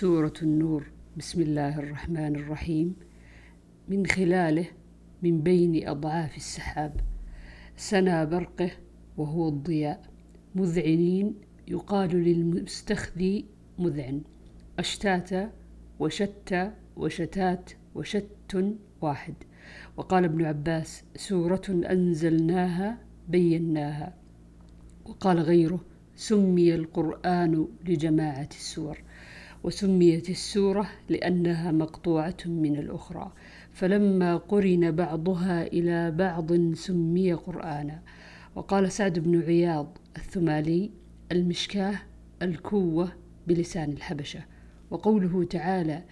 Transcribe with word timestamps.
سورة 0.00 0.32
النور. 0.42 0.90
بسم 1.16 1.42
الله 1.42 1.78
الرحمن 1.78 2.36
الرحيم. 2.36 2.96
من 3.88 4.06
خلاله 4.06 4.66
من 5.22 5.40
بين 5.40 5.88
أضعاف 5.88 6.36
السحاب. 6.36 7.00
سنا 7.76 8.24
برقه 8.24 8.70
وهو 9.16 9.48
الضياء. 9.48 10.02
مذعنين 10.54 11.34
يقال 11.68 12.10
للمستخذي 12.10 13.44
مذعن. 13.78 14.22
أشتاتا 14.78 15.52
وشتى 16.00 16.72
وشتات 16.96 17.70
وشت 17.94 18.74
واحد. 19.00 19.34
وقال 19.96 20.24
ابن 20.24 20.44
عباس 20.44 21.04
سورة 21.16 21.62
أنزلناها 21.68 22.98
بيناها. 23.28 24.14
وقال 25.04 25.38
غيره 25.38 25.80
سمي 26.16 26.74
القرآن 26.74 27.68
لجماعة 27.84 28.48
السور. 28.50 28.98
وسميت 29.64 30.30
السورة 30.30 30.88
لأنها 31.08 31.72
مقطوعة 31.72 32.36
من 32.46 32.76
الأخرى. 32.76 33.32
فلما 33.72 34.36
قرن 34.36 34.90
بعضها 34.90 35.66
إلى 35.66 36.10
بعض 36.10 36.74
سمي 36.74 37.32
قرآنا. 37.32 38.02
وقال 38.54 38.92
سعد 38.92 39.18
بن 39.18 39.42
عياض 39.42 39.98
الثمالي 40.16 40.90
المشكاة 41.32 41.94
الكوة 42.42 43.12
بلسان 43.46 43.92
الحبشة. 43.92 44.44
وقوله 44.90 45.44
تعالى 45.44 46.04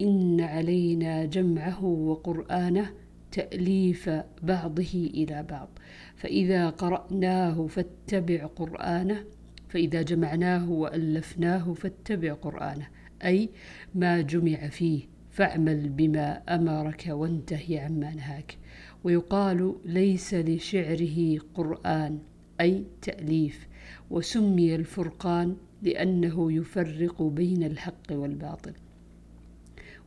إن 0.00 0.40
علينا 0.40 1.24
جمعه 1.24 1.84
وقرآنه 1.84 2.90
تأليف 3.32 4.10
بعضه 4.42 5.10
إلى 5.14 5.46
بعض. 5.50 5.68
فإذا 6.16 6.70
قرأناه 6.70 7.66
فاتبع 7.66 8.46
قرآنه 8.46 9.24
فإذا 9.72 10.02
جمعناه 10.02 10.70
وألفناه 10.70 11.72
فاتبع 11.72 12.32
قرآنه. 12.32 12.88
أي 13.24 13.48
ما 13.94 14.20
جمع 14.20 14.68
فيه 14.68 15.02
فاعمل 15.30 15.88
بما 15.88 16.42
أمرك 16.48 17.04
وانتهي 17.08 17.78
عما 17.78 18.14
نهاك. 18.14 18.58
ويقال 19.04 19.74
ليس 19.84 20.34
لشعره 20.34 21.38
قرآن 21.54 22.18
أي 22.60 22.84
تأليف. 23.02 23.68
وسمي 24.10 24.74
الفرقان 24.74 25.56
لأنه 25.82 26.52
يفرق 26.52 27.22
بين 27.22 27.62
الحق 27.62 28.12
والباطل. 28.12 28.72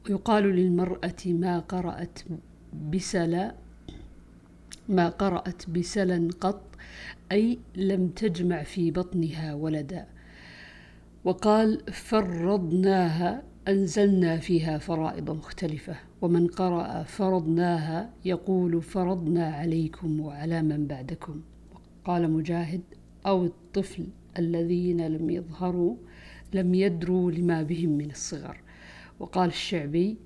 ويقال 0.10 0.44
للمرأة 0.44 1.26
ما 1.26 1.60
قرأت 1.60 2.20
بسلا 2.92 3.56
ما 4.90 5.10
قرأت 5.10 5.70
بسلا 5.70 6.30
قط 6.42 6.64
أي 7.32 7.60
لم 7.76 8.08
تجمع 8.08 8.64
في 8.64 8.92
بطنها 8.92 9.54
ولدا. 9.54 10.08
وقال 11.26 11.94
فرضناها 11.94 13.44
أنزلنا 13.68 14.38
فيها 14.38 14.78
فرائض 14.78 15.32
مختلفة 15.32 15.96
ومن 16.22 16.48
قرأ 16.48 17.04
فرضناها 17.04 18.10
يقول 18.26 18.82
فرضنا 18.82 19.48
عليكم 19.48 20.20
وعلى 20.20 20.62
من 20.62 20.88
بعدكم 20.88 21.42
قال 22.06 22.32
مجاهد 22.32 22.82
أو 23.26 23.46
الطفل 23.46 24.08
الذين 24.40 25.08
لم 25.08 25.30
يظهروا 25.30 25.96
لم 26.54 26.74
يدروا 26.74 27.32
لما 27.32 27.64
بهم 27.64 27.90
من 27.90 28.12
الصغر 28.12 28.62
وقال 29.20 29.50
الشعبي 29.50 30.18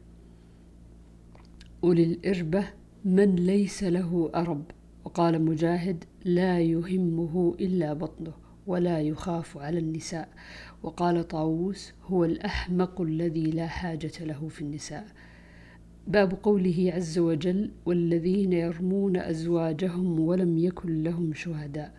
أولي 1.84 2.04
الإربة 2.04 2.66
من 3.06 3.36
ليس 3.36 3.84
له 3.84 4.32
أرب؟ 4.36 4.64
وقال 5.06 5.46
مجاهد 5.46 6.04
لا 6.26 6.60
يهمه 6.60 7.56
إلا 7.60 7.94
بطنه 7.94 8.34
ولا 8.68 9.02
يخاف 9.02 9.58
على 9.58 9.80
النساء. 9.80 10.30
وقال 10.84 11.28
طاووس 11.28 11.94
هو 12.04 12.26
الأحمق 12.26 13.02
الذي 13.02 13.44
لا 13.44 13.68
حاجة 13.68 14.12
له 14.20 14.48
في 14.48 14.62
النساء. 14.62 15.08
باب 16.08 16.34
قوله 16.44 16.92
عز 16.96 17.20
وجل 17.20 17.72
والذين 17.86 18.54
يرمون 18.54 19.18
أزواجهم 19.18 20.20
ولم 20.20 20.58
يكن 20.58 21.04
لهم 21.04 21.34
شهداء. 21.34 21.94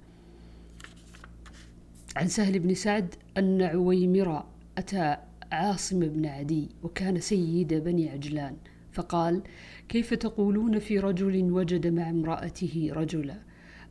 عن 2.17 2.29
سهل 2.29 2.59
بن 2.59 2.75
سعد 2.75 3.15
أن 3.39 3.63
عويمرا 3.63 4.47
أتى 4.79 5.17
عاصم 5.53 6.01
بن 6.01 6.27
عدي 6.27 6.69
وكان 6.83 7.21
سيد 7.21 7.75
بني 7.75 8.09
عجلان. 8.09 8.57
فقال 8.93 9.43
كيف 9.89 10.15
تقولون 10.15 10.79
في 10.79 10.99
رجل 10.99 11.53
وجد 11.53 11.87
مع 11.87 12.11
امرأته 12.11 12.91
رجلا؟ 12.93 13.39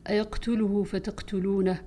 أيقتله 0.08 0.82
فتقتلونه؟ 0.82 1.82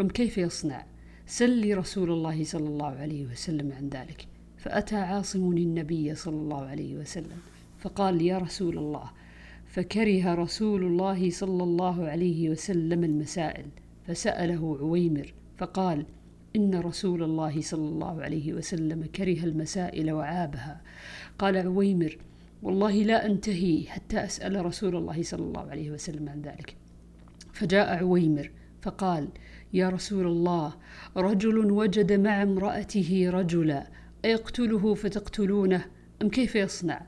أم 0.00 0.08
كيف 0.08 0.38
يصنع؟ 0.38 0.86
سلي 1.26 1.74
رسول 1.74 2.10
الله 2.10 2.44
صلى 2.44 2.68
الله 2.68 2.86
عليه 2.86 3.26
وسلم 3.26 3.72
عن 3.72 3.88
ذلك. 3.88 4.26
فأتى 4.56 4.96
عاصم 4.96 5.52
النبي 5.52 6.14
صلى 6.14 6.36
الله 6.36 6.66
عليه 6.66 6.96
وسلم 6.96 7.38
فقال 7.78 8.22
يا 8.22 8.38
رسول 8.38 8.78
الله. 8.78 9.10
فكره 9.66 10.34
رسول 10.34 10.84
الله 10.84 11.30
صلى 11.30 11.62
الله 11.62 12.06
عليه 12.08 12.50
وسلم 12.50 13.04
المسائل 13.04 13.66
فسأله 14.06 14.78
عويمر 14.80 15.34
فقال 15.58 16.06
إن 16.56 16.74
رسول 16.74 17.22
الله 17.22 17.60
صلى 17.60 17.88
الله 17.88 18.22
عليه 18.22 18.52
وسلم 18.52 19.04
كره 19.04 19.44
المسائل 19.44 20.12
وعابها. 20.12 20.80
قال 21.38 21.56
عويمر 21.56 22.18
والله 22.62 22.92
لا 22.92 23.26
أنتهي 23.26 23.86
حتى 23.86 24.24
أسأل 24.24 24.66
رسول 24.66 24.96
الله 24.96 25.22
صلى 25.22 25.42
الله 25.42 25.70
عليه 25.70 25.90
وسلم 25.90 26.28
عن 26.28 26.42
ذلك. 26.42 26.76
فجاء 27.52 27.96
عويمر 27.96 28.50
فقال 28.82 29.28
يا 29.72 29.88
رسول 29.88 30.26
الله 30.26 30.74
رجل 31.16 31.70
وجد 31.70 32.12
مع 32.12 32.42
امرأته 32.42 33.30
رجلا 33.30 33.90
أيقتله 34.24 34.94
فتقتلونه؟ 34.94 35.84
أم 36.22 36.28
كيف 36.28 36.54
يصنع؟ 36.54 37.06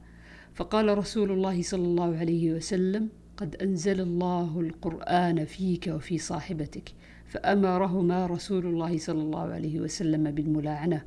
فقال 0.55 0.99
رسول 0.99 1.31
الله 1.31 1.62
صلى 1.62 1.84
الله 1.84 2.17
عليه 2.17 2.53
وسلم 2.53 3.09
قد 3.37 3.56
أنزل 3.56 4.00
الله 4.00 4.61
القرآن 4.61 5.44
فيك 5.44 5.87
وفي 5.87 6.19
صاحبتك 6.19 6.93
فأمرهما 7.27 8.27
رسول 8.27 8.67
الله 8.67 8.99
صلى 8.99 9.22
الله 9.22 9.53
عليه 9.53 9.81
وسلم 9.81 10.31
بالملاعنة. 10.31 11.05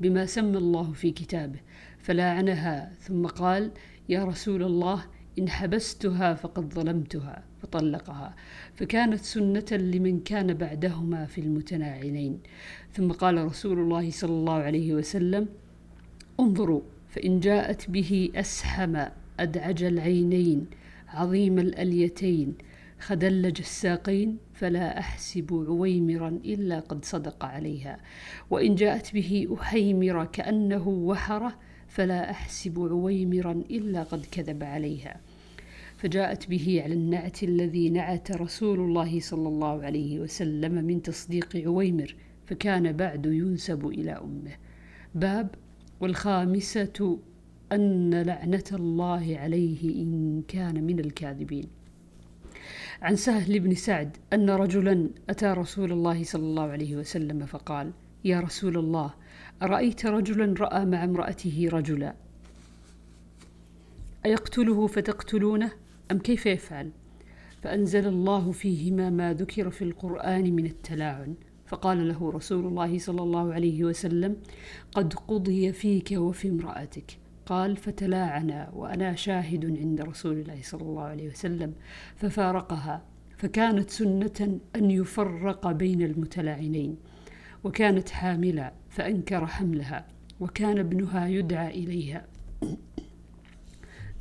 بما 0.00 0.26
سمى 0.26 0.58
الله 0.58 0.92
في 0.92 1.10
كتابه 1.10 1.58
فلاعنها 1.98 2.92
ثم 3.00 3.26
قال 3.26 3.70
يا 4.08 4.24
رسول 4.24 4.62
الله 4.62 5.04
إن 5.38 5.48
حبستها 5.48 6.34
فقد 6.34 6.74
ظلمتها 6.74 7.44
فطلقها. 7.62 8.34
فكانت 8.74 9.20
سنة 9.20 9.66
لمن 9.72 10.20
كان 10.20 10.54
بعدهما 10.54 11.26
في 11.26 11.40
المتناعلين 11.40 12.40
ثم 12.92 13.12
قال 13.12 13.44
رسول 13.44 13.78
الله 13.78 14.10
صلى 14.10 14.30
الله 14.30 14.54
عليه 14.54 14.94
وسلم 14.94 15.48
انظروا 16.40 16.80
فإن 17.08 17.40
جاءت 17.40 17.90
به 17.90 18.30
أسحم 18.36 19.04
أدعج 19.40 19.82
العينين 19.82 20.66
عظيم 21.08 21.58
الأليتين 21.58 22.54
خدلج 23.00 23.58
الساقين 23.58 24.38
فلا 24.54 24.98
أحسب 24.98 25.64
عويمرا 25.68 26.28
إلا 26.28 26.80
قد 26.80 27.04
صدق 27.04 27.44
عليها 27.44 28.00
وإن 28.50 28.74
جاءت 28.74 29.14
به 29.14 29.56
أحيمر 29.60 30.24
كأنه 30.24 30.88
وحره 30.88 31.58
فلا 31.88 32.30
أحسب 32.30 32.78
عويمرا 32.78 33.52
إلا 33.52 34.02
قد 34.02 34.26
كذب 34.30 34.64
عليها. 34.64 35.20
فجاءت 35.96 36.50
به 36.50 36.80
على 36.84 36.94
النعت 36.94 37.42
الذي 37.42 37.90
نعت 37.90 38.32
رسول 38.32 38.80
الله 38.80 39.20
صلى 39.20 39.48
الله 39.48 39.82
عليه 39.82 40.20
وسلم 40.20 40.84
من 40.84 41.02
تصديق 41.02 41.56
عويمر 41.56 42.14
فكان 42.46 42.92
بعد 42.92 43.26
ينسب 43.26 43.86
إلى 43.86 44.12
أمه. 44.12 44.52
باب 45.14 45.54
والخامسة 46.00 47.18
أن 47.72 48.22
لعنة 48.22 48.64
الله 48.72 49.36
عليه 49.38 50.02
إن 50.02 50.42
كان 50.48 50.84
من 50.84 50.98
الكاذبين. 50.98 51.79
عن 53.02 53.16
سهل 53.16 53.60
بن 53.60 53.74
سعد 53.74 54.16
أن 54.32 54.50
رجلا 54.50 55.10
أتى 55.30 55.46
رسول 55.46 55.92
الله 55.92 56.24
صلى 56.24 56.42
الله 56.42 56.62
عليه 56.62 56.96
وسلم 56.96 57.46
فقال 57.46 57.92
يا 58.24 58.40
رسول 58.40 58.78
الله 58.78 59.14
أرأيت 59.62 60.06
رجلا 60.06 60.54
رأى 60.60 60.84
مع 60.84 61.04
امرأته 61.04 61.68
رجلا؟ 61.72 62.14
أيقتله 64.26 64.86
فتقتلونه؟ 64.86 65.72
أم 66.10 66.18
كيف 66.18 66.46
يفعل؟ 66.46 66.90
فأنزل 67.62 68.06
الله 68.06 68.52
فيهما 68.52 69.10
ما 69.10 69.34
ذكر 69.34 69.70
في 69.70 69.84
القرآن 69.84 70.56
من 70.56 70.66
التلاعن. 70.66 71.34
فقال 71.66 72.08
له 72.08 72.30
رسول 72.30 72.66
الله 72.66 72.98
صلى 72.98 73.22
الله 73.22 73.54
عليه 73.54 73.84
وسلم 73.84 74.36
قد 74.92 75.14
قضي 75.14 75.72
فيك 75.72 76.12
وفي 76.12 76.48
امرأتك. 76.48 77.19
قال 77.50 77.76
فتلاعنا 77.76 78.70
وأنا 78.72 79.14
شاهد 79.14 79.78
عند 79.78 80.00
رسول 80.00 80.38
الله 80.38 80.58
صلى 80.62 80.82
الله 80.82 81.02
عليه 81.02 81.28
وسلم. 81.28 81.74
ففارقها. 82.16 83.02
فكانت 83.36 83.90
سنة 83.90 84.60
أن 84.76 84.90
يفرق 84.90 85.72
بين 85.72 86.02
المتلاعنين. 86.02 86.96
وكانت 87.64 88.10
حاملة 88.10 88.72
فأنكر 88.88 89.46
حملها. 89.46 90.06
وكان 90.40 90.78
ابنها 90.78 91.28
يدعى 91.28 91.70
إليها. 91.70 92.26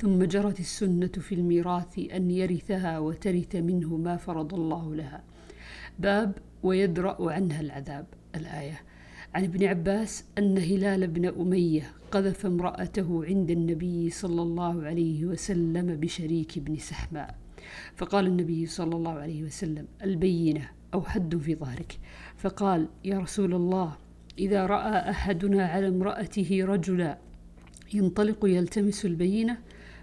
ثم 0.01 0.23
جرت 0.23 0.59
السنة 0.59 1.07
في 1.07 1.35
الميراث 1.35 1.99
أن 1.99 2.31
يرثها 2.31 2.99
وترث 2.99 3.55
منه 3.55 3.97
ما 3.97 4.17
فرض 4.17 4.53
الله 4.53 4.95
لها. 4.95 5.23
باب 5.99 6.37
ويدرأ 6.63 7.31
عنها 7.33 7.61
العذاب. 7.61 8.05
الآية. 8.35 8.81
عن 9.35 9.43
ابن 9.43 9.65
عباس 9.65 10.23
أن 10.37 10.57
هلال 10.57 11.07
بن 11.07 11.25
أمية 11.25 11.91
قذف 12.11 12.45
امرأته 12.45 13.25
عند 13.25 13.51
النبي 13.51 14.09
صلى 14.09 14.41
الله 14.41 14.83
عليه 14.83 15.25
وسلم 15.25 15.95
بشريك 15.95 16.59
بن 16.59 16.75
سحماء. 16.75 17.35
فقال 17.95 18.27
النبي 18.27 18.65
صلى 18.65 18.95
الله 18.95 19.11
عليه 19.11 19.43
وسلم 19.43 19.87
البينة 20.03 20.69
أو 20.93 21.01
حد 21.01 21.37
في 21.37 21.55
ظهرك. 21.55 21.99
فقال 22.37 22.87
يا 23.05 23.19
رسول 23.19 23.53
الله 23.53 23.97
إذا 24.39 24.65
رأى 24.65 25.09
أحدنا 25.09 25.65
على 25.65 25.87
امرأته 25.87 26.59
رجلا 26.61 27.17
ينطلق 27.93 28.45
يلتمس 28.45 29.05
البينة 29.05 29.57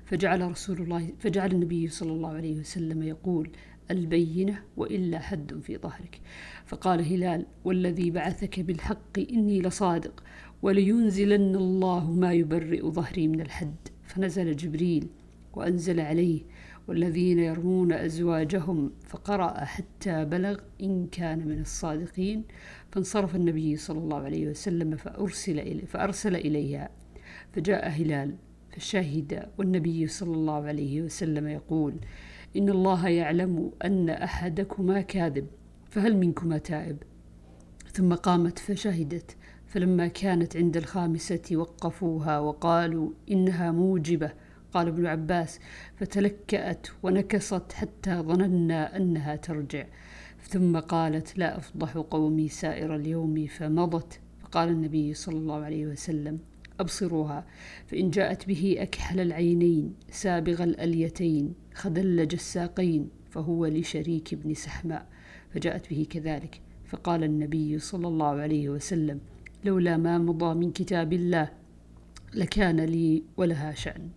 فجعل 0.05 0.51
رسول 0.51 0.79
الله 0.81 1.13
فجعل 1.19 1.51
النبي 1.53 1.89
صلى 1.89 2.13
الله 2.13 2.29
عليه 2.31 2.61
وسلم 2.61 3.03
يقول 3.03 3.51
البينة 3.91 4.63
وإلا 4.77 5.19
حد 5.19 5.61
في 5.61 5.77
ظهرك. 5.77 6.21
فقال 6.67 7.13
هلال 7.13 7.47
والذي 7.65 8.11
بعثك 8.11 8.61
بالحق 8.61 9.19
إني 9.19 9.63
لصادق 9.63 10.25
ولينزلن 10.63 11.57
الله 11.57 12.11
ما 12.11 12.33
يبرئ 12.33 12.91
ظهري 12.91 13.29
من 13.29 13.41
الحد. 13.41 13.75
فنزل 14.03 14.57
جبريل 14.57 15.09
وأنزل 15.55 16.01
عليه 16.01 16.43
والذين 16.89 17.39
يرمون 17.39 17.93
أزواجهم 17.93 18.93
فقرأ 19.07 19.65
حتى 19.65 20.25
بلغ 20.25 20.61
إن 20.83 21.07
كان 21.07 21.49
من 21.49 21.61
الصادقين. 21.61 22.45
فانصرف 22.93 23.37
النبي 23.37 23.77
صلى 23.77 23.99
الله 23.99 24.17
عليه 24.17 24.49
وسلم 24.49 24.97
فأرسل, 24.97 25.59
إلي 25.59 25.87
فأرسل 25.87 26.37
إليها. 26.37 26.91
فجاء 27.53 27.89
هلال 27.89 28.37
فشهد 28.77 29.49
والنبي 29.59 30.07
صلى 30.07 30.35
الله 30.35 30.65
عليه 30.65 31.03
وسلم 31.03 31.49
يقول 31.49 31.95
إن 32.57 32.69
الله 32.69 33.09
يعلم 33.09 33.71
أن 33.85 34.11
أحدكما 34.11 35.01
كاذب 35.01 35.47
فهل 35.91 36.17
منكما 36.17 36.59
تائب؟ 36.59 36.97
ثم 37.93 38.15
قامت 38.15 38.59
فشهدت 38.59 39.37
فلما 39.67 40.07
كانت 40.07 40.57
عند 40.57 40.77
الخامسة 40.77 41.43
وقفوها 41.53 42.39
وقالوا 42.39 43.11
إنها 43.31 43.73
موجبة 43.73 44.33
قال 44.73 44.89
ابن 44.89 45.07
عباس 45.07 45.61
فتلكأت 45.97 46.87
ونكصت 47.03 47.73
حتى 47.73 48.15
ظننا 48.15 48.97
أنها 48.97 49.37
ترجع. 49.37 49.87
ثم 50.49 50.79
قالت 50.79 51.39
لا 51.39 51.59
أفضح 51.59 51.97
قومي 51.97 52.49
سائر 52.49 52.97
اليوم 52.97 53.47
فمضت 53.47 54.21
فقال 54.43 54.69
النبي 54.69 55.15
صلى 55.15 55.37
الله 55.37 55.65
عليه 55.65 55.87
وسلم 55.87 56.39
أبصروها 56.81 57.47
فإن 57.87 58.11
جاءت 58.11 58.47
به 58.47 58.77
أكحل 58.79 59.21
العينين 59.21 59.95
سابغ 60.11 60.63
الأليتين 60.63 61.55
خدلج 61.75 62.33
الساقين 62.35 63.09
فهو 63.31 63.67
لشريك 63.67 64.35
بن 64.35 64.55
سحماء 64.55 65.07
فجاءت 65.51 65.91
به 65.91 66.07
كذلك. 66.11 66.61
فقال 66.87 67.25
النبي 67.25 67.79
صلى 67.79 68.09
الله 68.09 68.27
عليه 68.27 68.69
وسلم 68.69 69.21
لولا 69.65 69.97
ما 69.97 70.19
مضى 70.19 70.55
من 70.55 70.73
كتاب 70.73 71.13
الله 71.13 71.49
لكان 72.35 72.81
لي 72.81 73.23
ولها 73.37 73.73
شأن. 73.75 74.09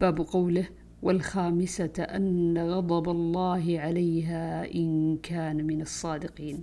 باب 0.00 0.20
قوله 0.20 0.68
والخامسة 1.02 1.96
أن 1.98 2.58
غضب 2.58 3.08
الله 3.10 3.80
عليها 3.80 4.74
إن 4.74 5.16
كان 5.22 5.66
من 5.66 5.80
الصادقين. 5.82 6.60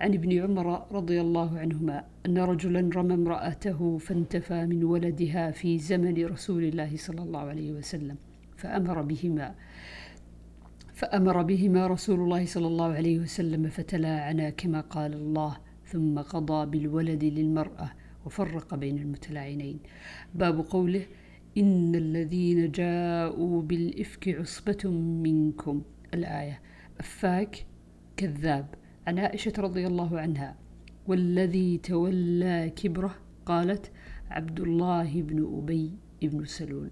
عن 0.00 0.14
ابن 0.14 0.38
عمر 0.42 0.86
رضي 0.92 1.20
الله 1.20 1.58
عنهما 1.58 2.04
أن 2.26 2.38
رجلا 2.38 2.90
رمى 2.94 3.14
امرأته 3.14 3.98
فانتفى 3.98 4.66
من 4.66 4.84
ولدها 4.84 5.50
في 5.50 5.78
زمن 5.78 6.26
رسول 6.26 6.62
الله 6.64 6.96
صلى 6.96 7.22
الله 7.22 7.40
عليه 7.40 7.72
وسلم 7.72 8.16
فأمر 8.56 9.02
بهما 9.02 9.54
فأمر 10.94 11.42
بهما 11.42 11.86
رسول 11.86 12.20
الله 12.20 12.46
صلى 12.46 12.66
الله 12.66 12.92
عليه 12.92 13.18
وسلم 13.18 13.68
فتلاعنا 13.68 14.50
كما 14.50 14.80
قال 14.80 15.12
الله 15.12 15.56
ثم 15.86 16.18
قضى 16.18 16.66
بالولد 16.66 17.24
للمرأة 17.24 17.92
وفرق 18.26 18.74
بين 18.74 18.98
المتلاعنين. 18.98 19.78
باب 20.34 20.60
قوله 20.60 21.02
إن 21.58 21.94
الذين 21.94 22.70
جاءوا 22.70 23.62
بالإفك 23.62 24.28
عصبة 24.28 24.90
منكم. 25.22 25.82
الآية. 26.14 26.62
أفاك 27.00 27.66
كذاب. 28.16 28.74
عن 29.06 29.18
عائشة 29.18 29.52
رضي 29.58 29.86
الله 29.86 30.20
عنها. 30.20 30.56
والذي 31.06 31.78
تولى 31.78 32.72
كبره 32.76 33.14
قالت 33.46 33.92
عبد 34.30 34.60
الله 34.60 35.22
بن 35.22 35.58
أبي 35.58 35.98
بن 36.22 36.44
سلول. 36.44 36.90